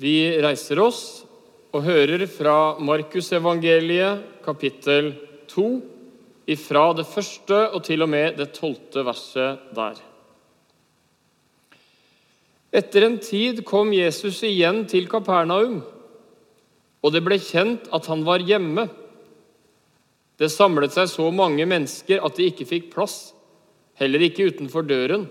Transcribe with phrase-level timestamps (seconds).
[0.00, 1.02] Vi reiser oss
[1.72, 5.12] og hører fra Markusevangeliet kapittel
[5.52, 5.66] 2,
[6.52, 10.00] ifra det første og til og med det tolvte verset der.
[12.72, 15.82] Etter en tid kom Jesus igjen til Kapernaum,
[17.02, 18.86] og det ble kjent at han var hjemme.
[20.40, 23.34] Det samlet seg så mange mennesker at de ikke fikk plass,
[24.00, 25.28] heller ikke utenfor døren.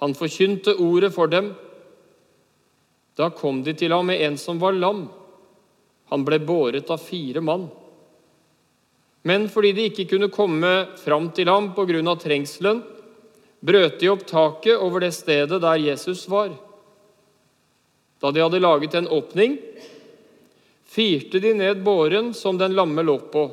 [0.00, 1.52] Han forkynte ordet for dem.
[3.18, 5.08] Da kom de til ham med en som var lam.
[6.12, 7.66] Han ble båret av fire mann.
[9.26, 10.70] Men fordi de ikke kunne komme
[11.02, 12.14] fram til ham pga.
[12.14, 12.82] trengselen,
[13.60, 16.54] brøt de opp taket over det stedet der Jesus var.
[18.20, 19.58] Da de hadde laget en åpning,
[20.84, 23.50] firte de ned båren som den lamme lå på.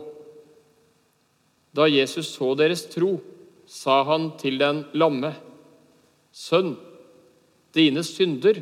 [1.73, 3.19] Da Jesus så deres tro,
[3.65, 5.33] sa han til den lamme,
[6.35, 6.75] Sønn,
[7.73, 8.61] dine synder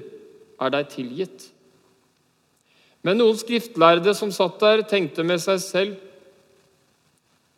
[0.64, 1.50] er deg tilgitt.
[3.04, 5.96] Men noen skriftlærde som satt der, tenkte med seg selv,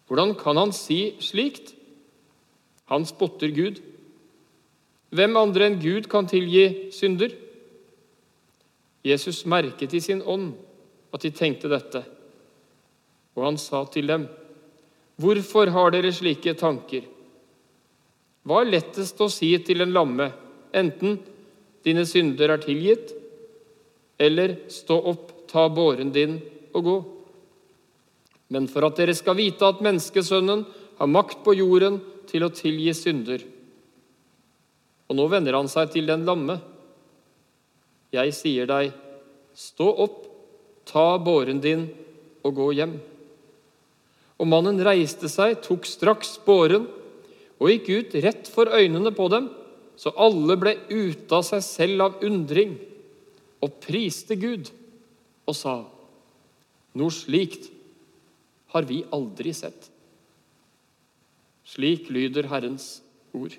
[0.06, 1.74] hvordan kan han si slikt?
[2.90, 3.82] Han spotter Gud.
[5.16, 7.34] Hvem andre enn Gud kan tilgi synder?
[9.06, 10.54] Jesus merket i sin ånd
[11.14, 12.02] at de tenkte dette,
[13.38, 14.26] og han sa til dem,
[15.16, 17.06] Hvorfor har dere slike tanker?
[18.44, 20.28] Hva er lettest å si til en lamme,
[20.76, 21.16] enten
[21.86, 23.14] 'dine synder er tilgitt',
[24.18, 26.42] eller 'stå opp, ta båren din
[26.74, 27.06] og gå'?
[28.50, 30.66] Men for at dere skal vite at menneskesønnen
[30.98, 33.42] har makt på jorden til å tilgi synder.
[35.10, 36.60] Og nå vender han seg til den lamme.
[38.14, 38.94] Jeg sier deg,
[39.54, 40.22] stå opp,
[40.86, 41.90] ta båren din
[42.46, 42.96] og gå hjem.
[44.40, 46.88] Og mannen reiste seg, tok straks båren
[47.60, 49.50] og gikk ut rett for øynene på dem,
[49.96, 52.76] så alle ble ute av seg selv av undring
[53.64, 54.72] og priste Gud
[55.46, 55.84] og sa:"
[56.96, 57.68] Noe slikt
[58.72, 59.90] har vi aldri sett.
[61.68, 63.02] Slik lyder Herrens
[63.36, 63.56] ord.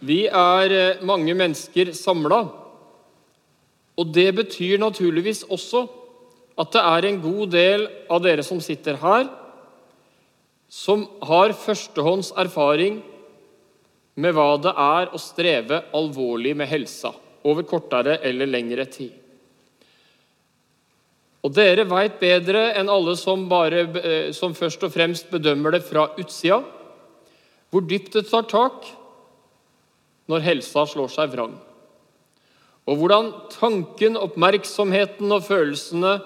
[0.00, 2.40] Vi er eh, mange mennesker samla,
[4.00, 5.84] og det betyr naturligvis også
[6.60, 9.28] at det er en god del av dere som sitter her,
[10.70, 13.00] som har førstehånds erfaring
[14.20, 17.14] med hva det er å streve alvorlig med helsa
[17.48, 19.14] over kortere eller lengre tid.
[21.40, 25.86] Og dere veit bedre enn alle som, bare, eh, som først og fremst bedømmer det
[25.86, 26.60] fra utsida,
[27.70, 28.90] hvor dypt det tar tak
[30.28, 31.54] når helsa slår seg vrang.
[32.90, 36.18] Og hvordan tanken, oppmerksomheten og følelsene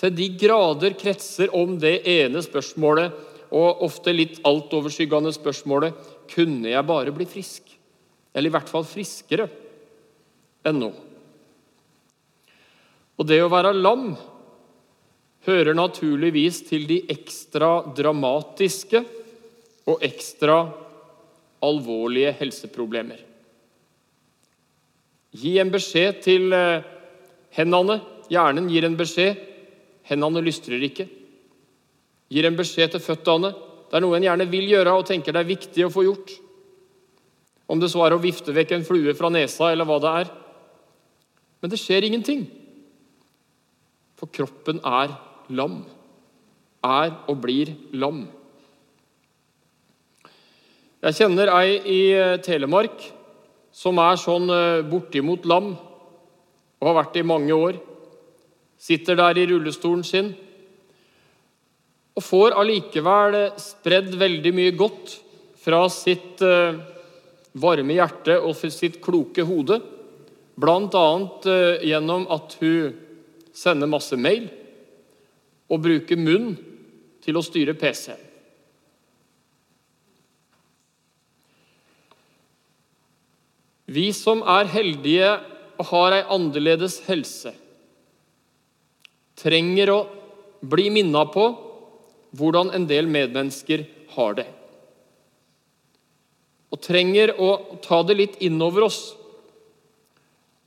[0.00, 3.12] til de grader kretser om det ene spørsmålet,
[3.52, 5.96] og ofte litt altoverskyggende spørsmålet
[6.32, 7.66] kunne jeg bare bli frisk?
[8.32, 9.48] Eller i hvert fall friskere
[10.64, 10.88] enn nå.
[13.20, 14.14] Og det å være lam
[15.46, 19.02] hører naturligvis til de ekstra dramatiske
[19.90, 20.56] og ekstra
[21.62, 23.20] alvorlige helseproblemer.
[25.32, 26.84] Gi en beskjed til eh,
[27.56, 28.00] hendene.
[28.32, 29.38] Hjernen gir en beskjed.
[30.12, 31.08] Hendene lystrer ikke.
[32.32, 33.52] Gir en beskjed til føttene.
[33.88, 36.32] Det er noe en gjerne vil gjøre og tenker det er viktig å få gjort.
[37.72, 40.30] Om det så er å vifte vekk en flue fra nesa, eller hva det er.
[41.62, 42.46] Men det skjer ingenting.
[44.18, 45.14] For kroppen er
[45.52, 45.82] lam.
[46.84, 48.26] Er og blir lam.
[51.02, 53.00] Jeg kjenner ei i eh, Telemark
[53.74, 55.72] som er sånn eh, bortimot lam,
[56.78, 57.80] og har vært det i mange år.
[58.82, 60.32] Sitter der i rullestolen sin
[62.12, 65.14] og får allikevel eh, spredd veldig mye godt
[65.62, 66.42] fra sitt
[67.62, 69.76] varme hjerte og sitt kloke hode,
[70.58, 71.04] bl.a.
[71.86, 72.96] gjennom at hun
[73.54, 74.48] sender masse mail
[75.70, 76.52] og bruker munn
[77.22, 78.16] til å styre PC.
[83.92, 85.32] Vi som er heldige
[85.80, 87.52] og har ei annerledes helse,
[89.38, 90.00] trenger å
[90.60, 91.46] bli minna på
[92.38, 93.84] hvordan en del medmennesker
[94.14, 94.46] har det.
[96.72, 97.50] Og trenger å
[97.84, 99.02] ta det litt innover oss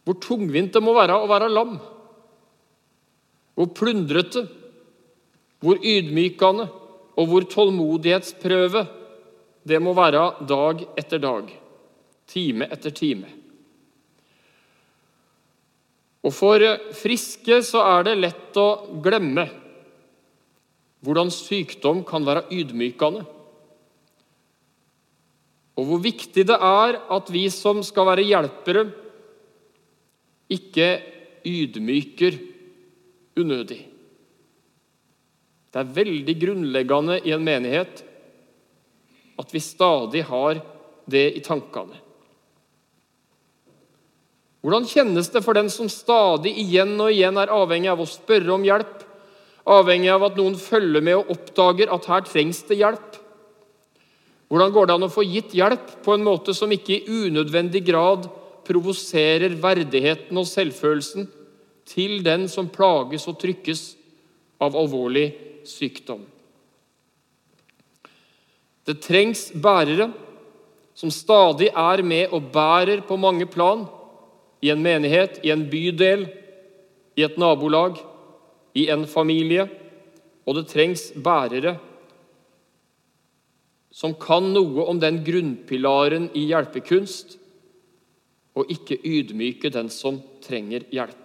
[0.06, 1.80] hvor tungvint det må være å være lam.
[3.56, 4.44] Hvor plundrete
[5.66, 6.68] hvor ydmykende
[7.16, 8.84] og hvor tålmodighetsprøve
[9.66, 11.48] det må være dag etter dag,
[12.30, 13.30] time etter time.
[16.26, 16.64] Og for
[16.98, 18.70] friske så er det lett å
[19.04, 19.46] glemme
[21.06, 23.22] hvordan sykdom kan være ydmykende.
[25.76, 28.88] Og hvor viktig det er at vi som skal være hjelpere,
[30.50, 30.88] ikke
[31.46, 32.40] ydmyker
[33.38, 33.82] unødig.
[35.70, 38.02] Det er veldig grunnleggende i en menighet
[39.36, 40.62] at vi stadig har
[41.12, 42.00] det i tankene.
[44.66, 48.50] Hvordan kjennes det for den som stadig igjen og igjen er avhengig av å spørre
[48.56, 49.04] om hjelp,
[49.70, 53.20] avhengig av at noen følger med og oppdager at her trengs det hjelp?
[54.50, 57.84] Hvordan går det an å få gitt hjelp på en måte som ikke i unødvendig
[57.86, 58.26] grad
[58.66, 61.28] provoserer verdigheten og selvfølelsen
[61.86, 63.84] til den som plages og trykkes
[64.66, 65.28] av alvorlig
[65.70, 66.24] sykdom?
[68.82, 70.10] Det trengs bærere
[70.98, 73.86] som stadig er med og bærer på mange plan
[74.66, 76.26] i en menighet, i en bydel,
[77.16, 78.00] i et nabolag,
[78.74, 79.68] i en familie.
[80.46, 81.78] Og det trengs bærere
[83.96, 87.38] som kan noe om den grunnpilaren i hjelpekunst,
[88.56, 91.22] og ikke ydmyke den som trenger hjelp.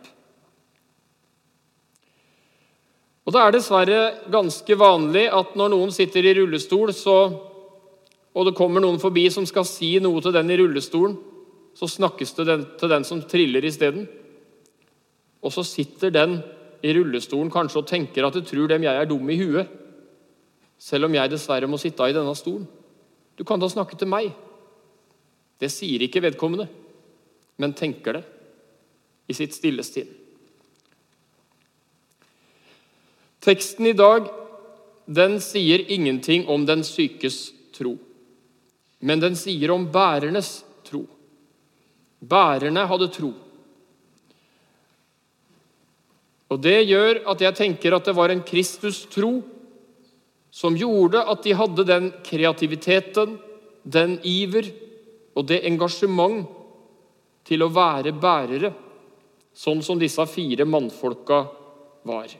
[3.27, 3.99] Og Det er dessverre
[4.33, 7.17] ganske vanlig at når noen sitter i rullestol, så,
[8.35, 11.19] og det kommer noen forbi som skal si noe til den i rullestolen,
[11.75, 14.07] så snakkes det til den som triller isteden.
[15.41, 16.41] Og så sitter den
[16.85, 19.69] i rullestolen kanskje og tenker at du tror dem jeg er dum i huet,
[20.81, 22.67] selv om jeg dessverre må sitte i denne stolen.
[23.37, 24.31] Du kan da snakke til meg.
[25.61, 26.67] Det sier ikke vedkommende,
[27.61, 28.25] men tenker det
[29.29, 30.09] i sitt stille stinn.
[33.41, 34.27] Teksten i dag
[35.09, 37.95] den sier ingenting om den sykes tro,
[39.01, 40.70] men den sier om bærernes tro.
[42.21, 43.31] Bærerne hadde tro.
[46.51, 49.33] Og Det gjør at jeg tenker at det var en Kristus-tro
[50.51, 53.39] som gjorde at de hadde den kreativiteten,
[53.85, 54.67] den iver
[55.39, 56.49] og det engasjement
[57.47, 58.73] til å være bærere,
[59.55, 61.41] sånn som disse fire mannfolka
[62.07, 62.35] var.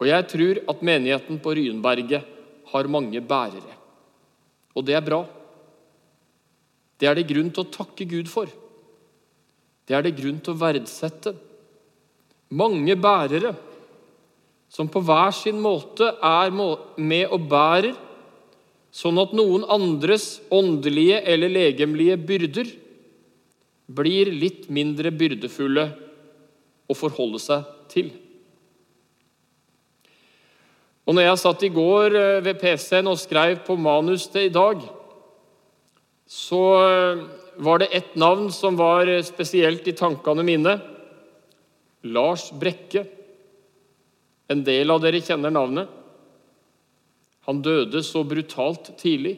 [0.00, 2.28] Og jeg tror at menigheten på Ryenberget
[2.70, 3.74] har mange bærere.
[4.76, 5.24] Og det er bra.
[7.00, 8.50] Det er det grunn til å takke Gud for.
[9.88, 11.32] Det er det grunn til å verdsette.
[12.52, 13.54] Mange bærere
[14.70, 17.96] som på hver sin måte er med og bærer,
[18.94, 22.70] sånn at noen andres åndelige eller legemlige byrder
[23.90, 25.86] blir litt mindre byrdefulle
[26.90, 28.10] å forholde seg til.
[31.06, 34.54] Og når jeg satt i går eh, ved PC-en og skrev på manus til i
[34.54, 34.82] dag,
[36.30, 37.22] så eh,
[37.56, 40.76] var det ett navn som var eh, spesielt i tankene mine.
[42.06, 43.02] Lars Brekke.
[44.50, 45.88] En del av dere kjenner navnet.
[47.48, 49.34] Han døde så brutalt tidlig.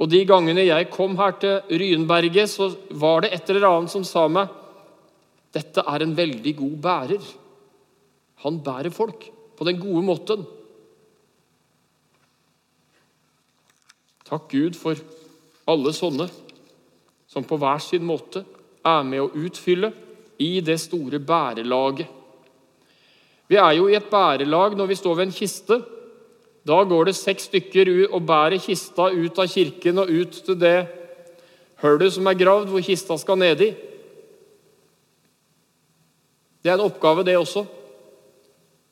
[0.00, 4.04] Og De gangene jeg kom her til Ryenberget, så var det et eller annet som
[4.08, 4.62] sa meg
[5.56, 7.28] dette er en veldig god bærer.
[8.44, 10.42] Han bærer folk på den gode måten.
[14.26, 15.00] Takk Gud for
[15.66, 16.28] alle sånne
[17.26, 18.44] som på hver sin måte
[18.86, 19.90] er med å utfylle
[20.42, 22.06] i det store bærelaget.
[23.46, 25.78] Vi er jo i et bærelag når vi står ved en kiste.
[26.66, 30.78] Da går det seks stykker og bærer kista ut av kirken og ut til det
[31.82, 33.70] hullet som er gravd, hvor kista skal ned i.
[36.62, 37.62] Det er en oppgave, det også.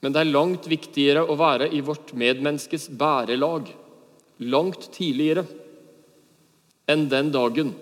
[0.04, 3.66] Men det er langt viktigere å være i vårt medmenneskes bærelag.
[4.45, 5.47] Langt tidligere
[6.91, 7.73] enn den dagen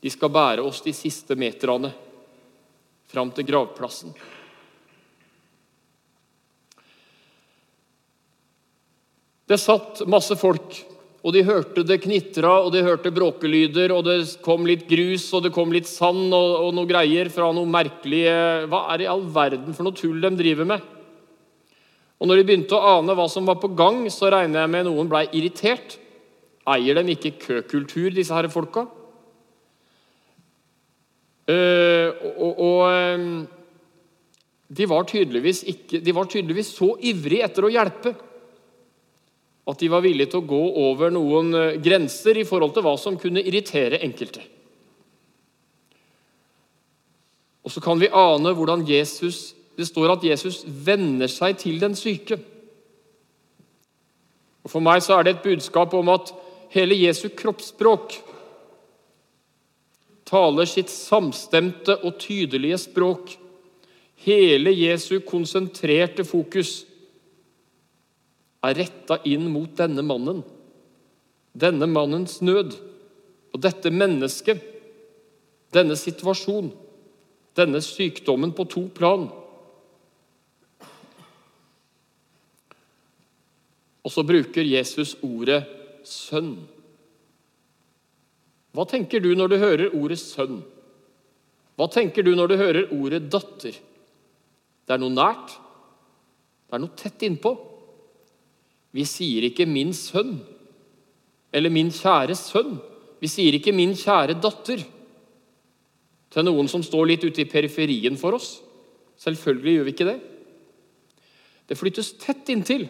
[0.00, 1.90] de skal bære oss de siste meterne
[3.08, 4.12] fram til gravplassen.
[9.48, 10.76] Det satt masse folk,
[11.24, 15.46] og de hørte det knitra, og de hørte bråkelyder, og det kom litt grus, og
[15.46, 19.10] det kom litt sand og, og noe greier fra noe merkelige Hva er det i
[19.10, 20.84] all verden for noe tull de driver med?
[22.18, 24.88] Og når de begynte å ane hva som var på gang, så regner jeg med
[24.88, 25.96] noen blei irritert.
[26.74, 28.86] Eier dem ikke køkultur, disse her folka?
[31.48, 32.80] Uh, og, og
[33.16, 33.46] um,
[34.68, 38.12] de, var ikke, de, var tydeligvis så ivrige etter å hjelpe
[39.68, 40.60] at de var villige til å gå
[40.90, 44.44] over noen uh, grenser i forhold til hva som kunne irritere enkelte.
[47.64, 51.92] Og så kan vi ane hvordan Jesus Det står at Jesus venner seg til den
[51.94, 52.34] syke.
[54.66, 56.32] Og For meg så er det et budskap om at
[56.74, 58.18] hele Jesu kroppsspråk
[60.28, 63.32] taler sitt samstemte og tydelige språk.
[64.26, 66.82] Hele Jesu konsentrerte fokus
[68.66, 70.42] er retta inn mot denne mannen
[71.58, 72.76] denne mannens nød
[73.54, 74.60] og dette mennesket,
[75.74, 76.70] denne situasjonen,
[77.58, 79.26] denne sykdommen på to plan.
[84.04, 85.64] Og så bruker Jesus ordet
[86.08, 86.66] 'sønn'.
[88.72, 90.62] Hva tenker du når du hører ordet 'sønn'?
[91.76, 93.78] Hva tenker du når du hører ordet 'datter'?
[94.88, 95.56] Det er noe nært.
[96.68, 97.52] Det er noe tett innpå.
[98.92, 100.40] Vi sier ikke 'min sønn'
[101.52, 102.80] eller 'min kjære sønn'.
[103.20, 104.86] Vi sier ikke 'min kjære datter'
[106.30, 108.60] til noen som står litt ute i periferien for oss.
[109.18, 110.18] Selvfølgelig gjør vi ikke det.
[111.68, 112.88] Det flyttes tett inntil.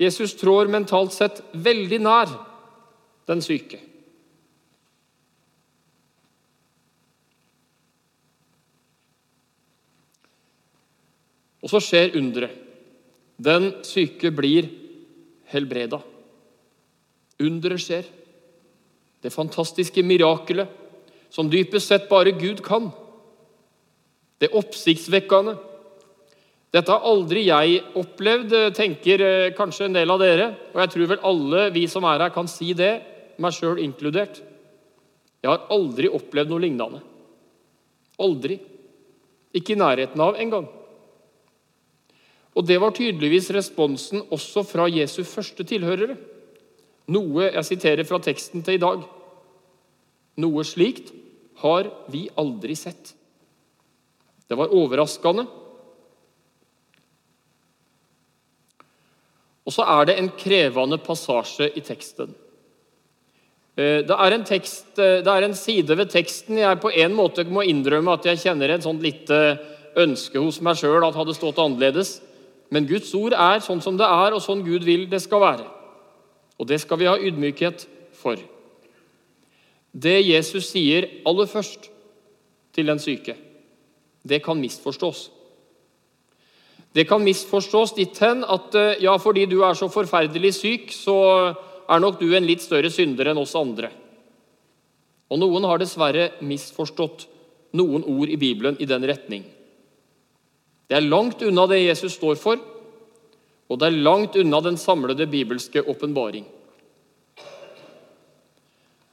[0.00, 2.30] Jesus trår mentalt sett veldig nær
[3.28, 3.78] den syke.
[11.60, 12.56] Og så skjer underet.
[13.40, 14.66] Den syke blir
[15.52, 16.00] helbreda.
[17.40, 18.08] Underet skjer.
[19.20, 20.68] Det fantastiske mirakelet
[21.32, 22.88] som dypest sett bare Gud kan.
[24.40, 25.58] Det oppsiktsvekkende
[26.70, 30.46] dette har aldri jeg opplevd, tenker eh, kanskje en del av dere.
[30.70, 32.92] Og jeg tror vel alle vi som er her, kan si det,
[33.42, 34.38] meg sjøl inkludert.
[35.40, 37.00] Jeg har aldri opplevd noe lignende.
[38.22, 38.60] Aldri.
[39.56, 40.68] Ikke i nærheten av engang.
[42.54, 46.14] Og det var tydeligvis responsen også fra Jesu første tilhørere.
[47.10, 49.02] Noe jeg siterer fra teksten til i dag.
[50.38, 51.10] Noe slikt
[51.64, 53.16] har vi aldri sett.
[54.46, 55.48] Det var overraskende
[59.70, 62.32] Og så er det en krevende passasje i teksten.
[63.78, 67.14] Eh, det er, en tekst, eh, det er en side ved teksten jeg på en
[67.14, 69.38] måte må innrømme at jeg kjenner et sånt lite
[69.94, 72.16] ønske hos meg sjøl at hadde stått annerledes.
[72.74, 75.68] Men Guds ord er sånn som det er, og sånn Gud vil det skal være.
[76.58, 77.86] Og det skal vi ha ydmykhet
[78.18, 78.42] for.
[79.94, 81.92] Det Jesus sier aller først
[82.74, 83.38] til den syke,
[84.26, 85.28] det kan misforstås.
[86.92, 91.16] Det kan misforstås ditt hen at eh, ja, fordi du er så forferdelig syk, så
[91.90, 93.92] er nok du en litt større synder enn oss andre.
[95.30, 97.28] Og noen har dessverre misforstått
[97.78, 99.44] noen ord i Bibelen i den retning.
[100.90, 102.58] Det er langt unna det Jesus står for,
[103.70, 106.42] og det er langt unna den samlede bibelske åpenbaring.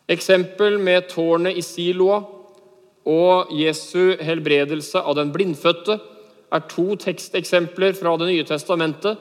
[0.10, 2.24] Eksempel med tårnet i Siloa
[3.08, 6.00] og Jesu helbredelse av den blindfødte
[6.54, 9.20] er to teksteksempler fra Det nye testamentet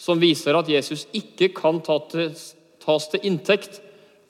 [0.00, 3.80] som viser at Jesus ikke kan tas til inntekt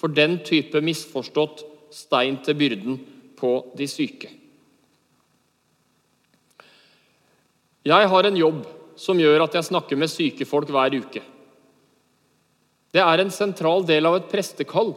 [0.01, 3.01] for den type misforstått stein til byrden
[3.39, 4.31] på de syke.
[7.85, 8.65] Jeg har en jobb
[9.01, 11.23] som gjør at jeg snakker med syke folk hver uke.
[12.91, 14.93] Det er en sentral del av et prestekall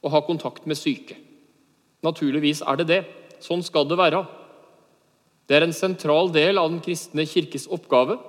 [0.00, 1.16] å ha kontakt med syke.
[2.04, 3.00] Naturligvis er det det.
[3.40, 4.22] Sånn skal det være.
[5.50, 8.20] Det er en sentral del av den kristne kirkes oppgave,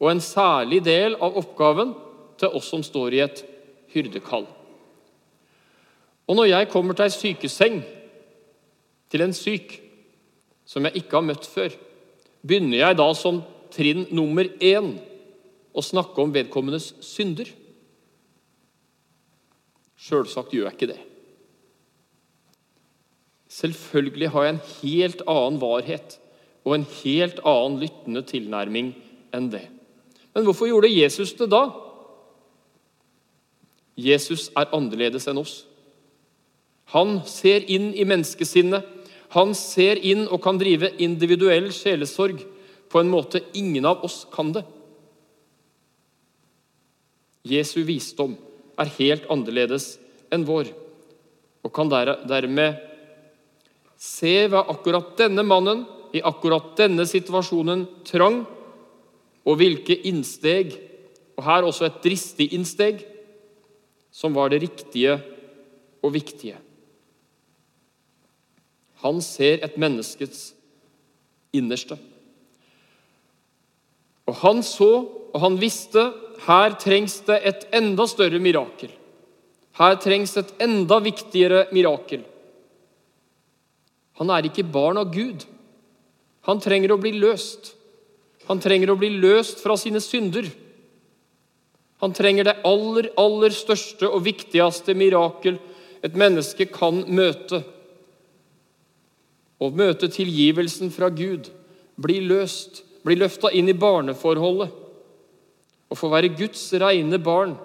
[0.00, 1.92] og en særlig del av oppgaven
[2.40, 3.42] til oss som står i et
[3.92, 4.46] hyrdekall.
[6.24, 7.82] Og når jeg kommer til ei sykeseng,
[9.12, 9.76] til en syk
[10.64, 11.76] som jeg ikke har møtt før,
[12.40, 14.94] begynner jeg da som trinn nummer én
[15.76, 17.52] å snakke om vedkommendes synder?
[20.00, 21.02] Sjølsagt gjør jeg ikke det.
[23.54, 26.16] Selvfølgelig har jeg en helt annen varhet
[26.64, 28.90] og en helt annen lyttende tilnærming
[29.36, 29.66] enn det.
[30.34, 31.68] Men hvorfor gjorde Jesus det da?
[33.94, 35.60] Jesus er annerledes enn oss.
[36.96, 38.82] Han ser inn i menneskesinnet.
[39.34, 42.42] Han ser inn og kan drive individuell sjelesorg
[42.90, 44.64] på en måte ingen av oss kan det.
[47.44, 48.34] Jesu visdom
[48.80, 49.94] er helt annerledes
[50.32, 50.70] enn vår
[51.64, 52.93] og kan dermed
[54.04, 55.84] Se hva akkurat denne mannen
[56.14, 58.42] i akkurat denne situasjonen trang,
[59.44, 60.76] og hvilke innsteg,
[61.36, 63.02] og her også et dristig innsteg,
[64.14, 65.16] som var det riktige
[66.04, 66.56] og viktige.
[69.04, 70.52] Han ser et menneskets
[71.52, 71.98] innerste.
[74.24, 74.92] Og han så,
[75.34, 76.06] og han visste,
[76.46, 78.92] her trengs det et enda større mirakel.
[79.76, 82.22] Her trengs et enda viktigere mirakel.
[84.20, 85.46] Han er ikke barn av Gud.
[86.46, 87.72] Han trenger å bli løst.
[88.48, 90.46] Han trenger å bli løst fra sine synder.
[92.02, 95.56] Han trenger det aller, aller største og viktigste mirakel
[96.04, 97.62] et menneske kan møte.
[99.56, 101.48] Å møte tilgivelsen fra Gud,
[101.96, 104.74] bli løst, bli løfta inn i barneforholdet.
[105.88, 107.56] Å få være Guds reine barn.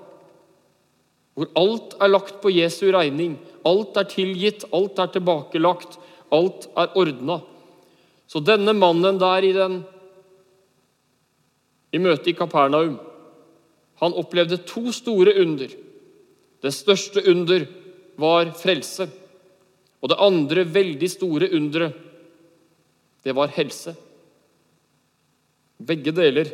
[1.39, 3.37] hvor alt er lagt på Jesu regning.
[3.63, 5.95] Alt er tilgitt, alt er tilbakelagt,
[6.35, 7.39] alt er ordna.
[8.29, 9.79] Så denne mannen der i, den,
[11.93, 12.99] i møtet i Kapernaum,
[13.99, 15.71] han opplevde to store under.
[16.61, 17.65] Det største under
[18.19, 19.09] var frelse.
[19.99, 21.95] Og det andre veldig store underet,
[23.25, 23.91] det var helse.
[25.79, 26.47] Begge deler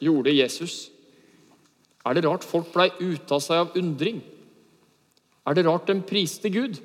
[0.00, 0.86] gjorde Jesus.
[2.06, 4.22] Er det rart folk blei ute av seg av undring?
[5.46, 6.78] Er det rart de priste Gud?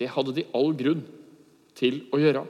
[0.00, 1.02] Det hadde de all grunn
[1.76, 2.46] til å gjøre.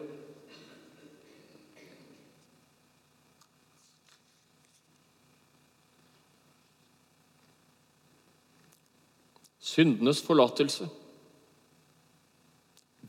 [9.71, 10.87] Syndenes forlatelse.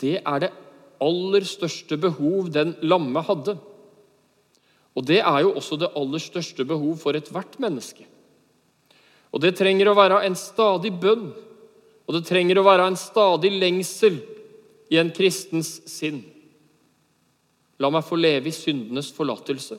[0.01, 0.51] Det er det
[1.01, 3.55] aller største behov den lamme hadde.
[4.97, 8.05] Og det er jo også det aller største behov for ethvert menneske.
[9.31, 11.29] Og det trenger å være en stadig bønn,
[12.11, 14.17] og det trenger å være en stadig lengsel
[14.91, 16.17] i en kristens sinn.
[17.79, 19.77] La meg få leve i syndenes forlatelse.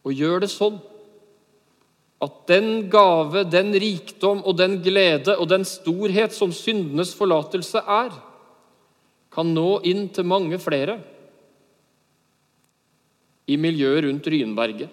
[0.00, 0.78] Og gjør det sånn
[2.24, 8.16] at den gave, den rikdom og den glede og den storhet som syndenes forlatelse er,
[9.28, 10.96] kan nå inn til mange flere
[13.52, 14.88] i miljøet rundt Ryenberget,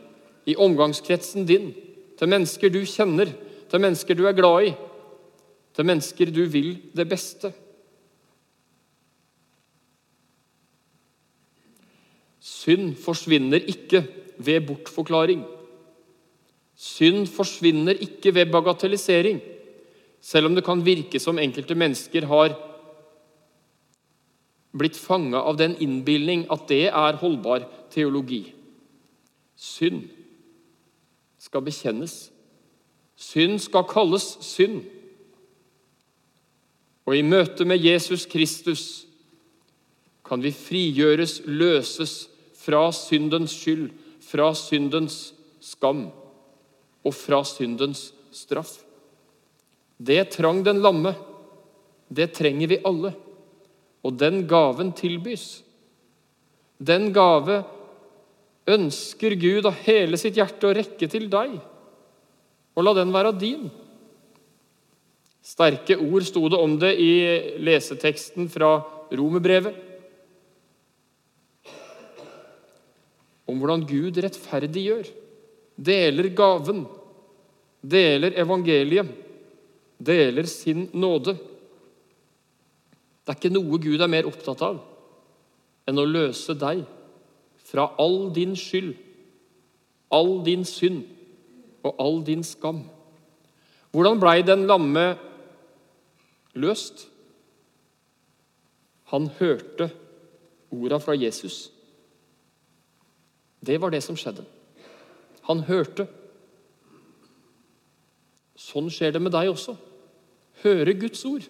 [0.51, 1.71] i omgangskretsen din,
[2.19, 3.31] til mennesker du kjenner,
[3.71, 4.75] til mennesker du er glad i,
[5.77, 7.51] til mennesker du vil det beste.
[12.41, 14.01] Synd forsvinner ikke
[14.41, 15.43] ved bortforklaring.
[16.75, 19.41] Synd forsvinner ikke ved bagatellisering,
[20.21, 22.57] selv om det kan virke som enkelte mennesker har
[24.77, 28.43] blitt fanga av den innbilning at det er holdbar teologi.
[29.55, 30.03] Synd
[31.41, 32.27] skal bekjennes.
[33.15, 34.83] Synd skal kalles synd.
[37.07, 38.83] Og i møte med Jesus Kristus
[40.27, 42.27] kan vi frigjøres, løses
[42.59, 43.87] fra syndens skyld,
[44.27, 45.31] fra syndens
[45.63, 46.09] skam
[47.07, 48.81] og fra syndens straff.
[49.97, 51.15] Det trang den lamme.
[52.11, 53.13] Det trenger vi alle.
[54.03, 55.63] Og den gaven tilbys.
[56.77, 57.63] Den gave
[58.67, 61.55] ønsker Gud av hele sitt hjerte å rekke til deg,
[62.75, 63.69] og la den være din.
[65.47, 67.11] Sterke ord sto det om det i
[67.63, 68.81] leseteksten fra
[69.15, 69.75] Romerbrevet.
[73.47, 75.07] Om hvordan Gud rettferdiggjør,
[75.79, 76.81] deler gaven,
[77.79, 79.07] deler evangeliet,
[80.03, 81.37] deler sin nåde.
[83.23, 84.81] Det er ikke noe Gud er mer opptatt av
[85.87, 86.81] enn å løse deg
[87.69, 88.91] fra all din skyld,
[90.11, 91.05] all din synd
[91.87, 92.83] og all din skam.
[93.95, 95.05] Hvordan blei den lamme
[96.59, 97.07] løst?
[99.13, 99.89] Han hørte
[100.73, 101.69] orda fra Jesus.
[103.63, 104.43] Det var det som skjedde.
[105.47, 106.07] Han hørte.
[108.57, 109.77] Sånn skjer det med deg også.
[110.63, 111.47] Høre Guds ord.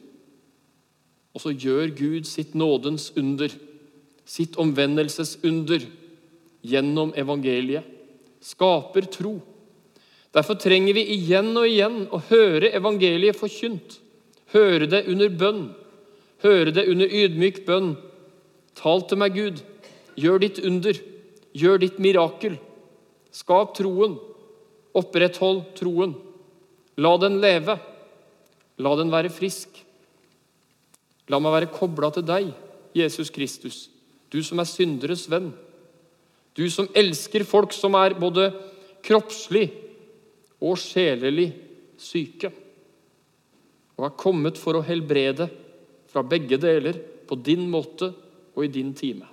[1.34, 3.52] Og så gjør Gud sitt nådens under,
[4.26, 5.86] sitt omvendelsesunder,
[6.68, 7.86] gjennom evangeliet.
[8.44, 9.38] Skaper tro.
[10.34, 13.98] Derfor trenger vi igjen og igjen å høre evangeliet forkynt.
[14.54, 15.64] Høre det under bønn.
[16.44, 17.96] Høre det under ydmyk bønn.
[18.78, 19.64] Tal til meg, Gud.
[20.18, 21.02] Gjør ditt under.
[21.58, 22.60] Gjør ditt mirakel.
[23.34, 24.18] Skap troen.
[24.98, 26.16] Oppretthold troen.
[26.98, 27.78] La den leve.
[28.78, 29.84] La den være frisk.
[31.28, 32.52] La meg være kobla til deg,
[32.96, 33.88] Jesus Kristus,
[34.32, 35.52] du som er synderes venn.
[36.56, 38.50] Du som elsker folk som er både
[39.06, 39.68] kroppslig
[40.64, 41.52] og sjelelig
[42.02, 42.50] syke,
[43.98, 45.50] og er kommet for å helbrede
[46.08, 48.12] fra begge deler på din måte
[48.54, 49.28] og i din time.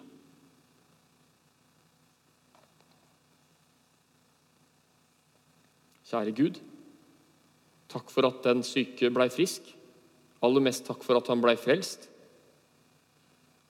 [6.05, 6.59] Kjære Gud,
[7.91, 9.67] takk for at den syke blei frisk.
[10.45, 12.11] Aller mest takk for at han blei frelst.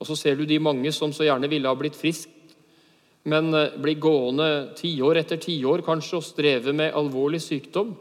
[0.03, 2.33] Og så ser du de mange som så gjerne ville ha blitt frisk
[3.25, 7.95] men eh, blir gående tiår etter tiår kanskje og streve med alvorlig sykdom.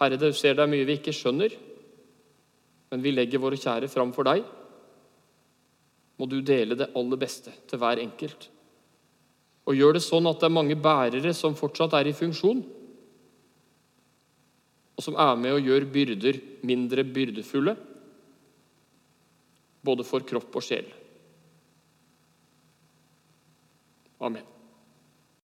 [0.00, 1.54] Herre, du ser det er mye vi ikke skjønner,
[2.92, 4.44] men vi legger våre kjære fram for deg.
[6.20, 8.48] Må du dele det aller beste til hver enkelt.
[9.68, 12.62] Og gjør det sånn at det er mange bærere som fortsatt er i funksjon,
[14.92, 17.76] og som er med og gjør byrder mindre byrdefulle,
[19.82, 20.90] både for kropp og sjel.
[24.22, 24.51] Amen.